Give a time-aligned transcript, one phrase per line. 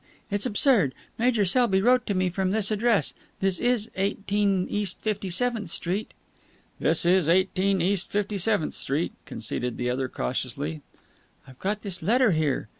[0.31, 0.95] It's absurd.
[1.19, 3.13] Major Selby wrote to me from this address.
[3.39, 6.15] This is Eighteen East Fifty seventh Street?"
[6.79, 10.81] "This is Eighteen East Fifty seventh Street," conceded the other cautiously.
[11.47, 12.67] "I've got his letter here."